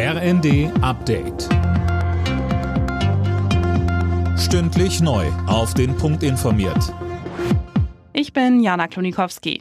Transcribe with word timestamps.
RND 0.00 0.70
Update. 0.80 1.48
Stündlich 4.38 5.00
neu. 5.00 5.26
Auf 5.48 5.74
den 5.74 5.96
Punkt 5.96 6.22
informiert. 6.22 6.94
Ich 8.12 8.32
bin 8.32 8.62
Jana 8.62 8.86
Klonikowski. 8.86 9.60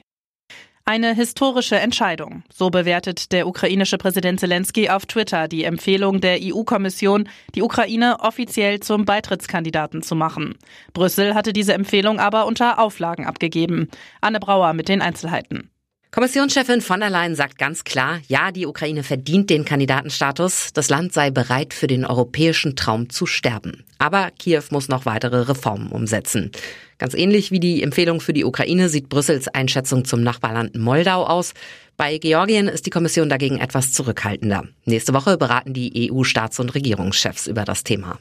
Eine 0.86 1.16
historische 1.16 1.80
Entscheidung. 1.80 2.44
So 2.54 2.70
bewertet 2.70 3.32
der 3.32 3.48
ukrainische 3.48 3.98
Präsident 3.98 4.40
Zelensky 4.40 4.92
auf 4.92 5.08
Twitter 5.08 5.48
die 5.48 5.64
Empfehlung 5.64 6.22
der 6.22 6.38
EU-Kommission, 6.40 7.28
die 7.56 7.64
Ukraine 7.64 8.20
offiziell 8.20 8.80
zum 8.80 9.06
Beitrittskandidaten 9.06 10.04
zu 10.04 10.14
machen. 10.14 10.54
Brüssel 10.94 11.34
hatte 11.34 11.52
diese 11.52 11.74
Empfehlung 11.74 12.20
aber 12.20 12.46
unter 12.46 12.78
Auflagen 12.78 13.26
abgegeben. 13.26 13.90
Anne 14.22 14.40
Brauer 14.40 14.74
mit 14.74 14.88
den 14.88 15.02
Einzelheiten. 15.02 15.72
Kommissionschefin 16.12 16.82
von 16.82 17.02
der 17.02 17.10
Leyen 17.10 17.36
sagt 17.36 17.58
ganz 17.58 17.84
klar, 17.84 18.20
ja, 18.28 18.52
die 18.52 18.66
Ukraine 18.66 19.04
verdient 19.04 19.50
den 19.50 19.66
Kandidatenstatus. 19.66 20.72
Das 20.74 20.90
Land 20.90 21.14
sei 21.14 21.32
bereit, 21.32 21.74
für 21.74 21.88
den 21.88 22.06
europäischen 22.06 22.76
Traum 22.76 23.10
zu 23.10 23.26
sterben. 23.26 23.84
Aber 24.00 24.32
Kiew 24.40 24.64
muss 24.72 24.88
noch 24.88 25.06
weitere 25.06 25.42
Reformen 25.42 25.92
umsetzen. 25.92 26.52
Ganz 26.98 27.14
ähnlich 27.14 27.52
wie 27.52 27.60
die 27.60 27.84
Empfehlung 27.84 28.22
für 28.22 28.34
die 28.34 28.46
Ukraine 28.46 28.90
sieht 28.90 29.10
Brüssels 29.10 29.48
Einschätzung 29.50 30.06
zum 30.06 30.24
Nachbarland 30.24 30.76
Moldau 30.76 31.26
aus. 31.26 31.54
Bei 31.98 32.18
Georgien 32.18 32.68
ist 32.68 32.86
die 32.86 32.90
Kommission 32.90 33.28
dagegen 33.28 33.60
etwas 33.60 33.92
zurückhaltender. 33.92 34.64
Nächste 34.86 35.14
Woche 35.14 35.38
beraten 35.38 35.74
die 35.74 36.10
EU-Staats- 36.12 36.60
und 36.60 36.74
Regierungschefs 36.74 37.48
über 37.48 37.66
das 37.66 37.84
Thema. 37.84 38.18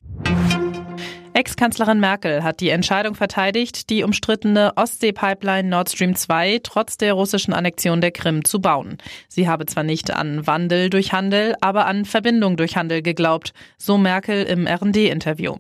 Ex-Kanzlerin 1.37 2.01
Merkel 2.01 2.43
hat 2.43 2.61
die 2.61 2.71
Entscheidung 2.71 3.15
verteidigt, 3.15 3.91
die 3.91 4.05
umstrittene 4.05 4.73
Ostsee-Pipeline 4.75 5.69
Nord 5.69 5.91
Stream 5.91 6.17
2 6.17 6.61
trotz 6.63 6.97
der 6.97 7.13
russischen 7.13 7.53
Annexion 7.53 8.01
der 8.01 8.11
Krim 8.11 8.43
zu 8.43 8.59
bauen. 8.59 8.97
Sie 9.29 9.47
habe 9.47 9.67
zwar 9.67 9.83
nicht 9.83 10.11
an 10.11 10.47
Wandel 10.47 10.89
durch 10.89 11.13
Handel, 11.13 11.55
aber 11.61 11.85
an 11.85 12.07
Verbindung 12.07 12.57
durch 12.57 12.79
Handel 12.79 13.03
geglaubt, 13.03 13.53
so 13.77 13.99
Merkel 13.99 14.45
im 14.45 14.67
RD-Interview. 14.67 15.57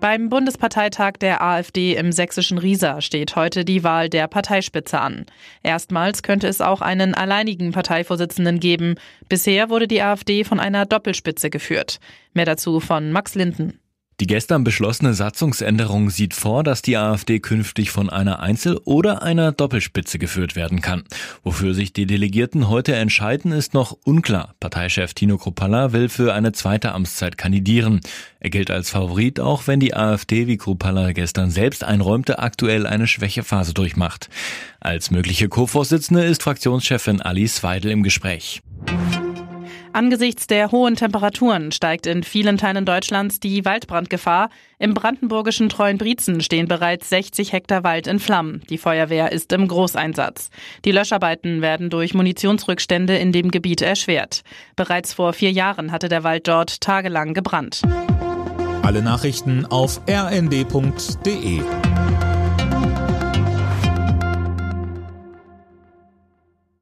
Beim 0.00 0.28
Bundesparteitag 0.28 1.12
der 1.20 1.40
AfD 1.40 1.94
im 1.94 2.10
sächsischen 2.10 2.58
Riesa 2.58 3.00
steht 3.00 3.36
heute 3.36 3.64
die 3.64 3.84
Wahl 3.84 4.08
der 4.08 4.26
Parteispitze 4.26 4.98
an. 4.98 5.24
Erstmals 5.62 6.24
könnte 6.24 6.48
es 6.48 6.60
auch 6.60 6.80
einen 6.80 7.14
alleinigen 7.14 7.70
Parteivorsitzenden 7.70 8.58
geben. 8.58 8.96
Bisher 9.28 9.70
wurde 9.70 9.86
die 9.86 10.02
AfD 10.02 10.42
von 10.42 10.58
einer 10.58 10.84
Doppelspitze 10.84 11.48
geführt. 11.48 12.00
Mehr 12.34 12.46
dazu 12.46 12.80
von 12.80 13.12
Max 13.12 13.36
Linden. 13.36 13.78
Die 14.22 14.28
gestern 14.28 14.62
beschlossene 14.62 15.14
Satzungsänderung 15.14 16.08
sieht 16.08 16.32
vor, 16.32 16.62
dass 16.62 16.80
die 16.80 16.96
AfD 16.96 17.40
künftig 17.40 17.90
von 17.90 18.08
einer 18.08 18.38
Einzel- 18.38 18.80
oder 18.84 19.24
einer 19.24 19.50
Doppelspitze 19.50 20.20
geführt 20.20 20.54
werden 20.54 20.80
kann. 20.80 21.02
Wofür 21.42 21.74
sich 21.74 21.92
die 21.92 22.06
Delegierten 22.06 22.68
heute 22.68 22.94
entscheiden, 22.94 23.50
ist 23.50 23.74
noch 23.74 23.98
unklar. 24.04 24.54
Parteichef 24.60 25.12
Tino 25.14 25.38
Kruppalla 25.38 25.92
will 25.92 26.08
für 26.08 26.34
eine 26.34 26.52
zweite 26.52 26.92
Amtszeit 26.92 27.36
kandidieren. 27.36 28.00
Er 28.38 28.50
gilt 28.50 28.70
als 28.70 28.90
Favorit, 28.90 29.40
auch 29.40 29.66
wenn 29.66 29.80
die 29.80 29.96
AfD, 29.96 30.46
wie 30.46 30.56
Kruppalla 30.56 31.10
gestern 31.10 31.50
selbst 31.50 31.82
einräumte, 31.82 32.38
aktuell 32.38 32.86
eine 32.86 33.08
Schwächephase 33.08 33.74
durchmacht. 33.74 34.30
Als 34.78 35.10
mögliche 35.10 35.48
Co-Vorsitzende 35.48 36.22
ist 36.22 36.44
Fraktionschefin 36.44 37.20
Alice 37.20 37.64
Weidel 37.64 37.90
im 37.90 38.04
Gespräch. 38.04 38.62
Angesichts 39.94 40.46
der 40.46 40.70
hohen 40.70 40.96
Temperaturen 40.96 41.70
steigt 41.70 42.06
in 42.06 42.22
vielen 42.22 42.56
Teilen 42.56 42.86
Deutschlands 42.86 43.40
die 43.40 43.64
Waldbrandgefahr. 43.66 44.48
Im 44.78 44.94
brandenburgischen 44.94 45.68
Treuenbrietzen 45.68 46.40
stehen 46.40 46.66
bereits 46.66 47.10
60 47.10 47.52
Hektar 47.52 47.84
Wald 47.84 48.06
in 48.06 48.18
Flammen. 48.18 48.62
Die 48.70 48.78
Feuerwehr 48.78 49.32
ist 49.32 49.52
im 49.52 49.68
Großeinsatz. 49.68 50.48
Die 50.86 50.92
Löscharbeiten 50.92 51.60
werden 51.60 51.90
durch 51.90 52.14
Munitionsrückstände 52.14 53.18
in 53.18 53.32
dem 53.32 53.50
Gebiet 53.50 53.82
erschwert. 53.82 54.42
Bereits 54.76 55.12
vor 55.12 55.34
vier 55.34 55.50
Jahren 55.50 55.92
hatte 55.92 56.08
der 56.08 56.24
Wald 56.24 56.48
dort 56.48 56.80
tagelang 56.80 57.34
gebrannt. 57.34 57.82
Alle 58.82 59.02
Nachrichten 59.02 59.66
auf 59.66 60.00
rnd.de 60.08 61.60